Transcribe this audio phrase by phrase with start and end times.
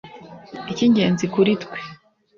[0.71, 1.77] icy'ingenzi kuri twe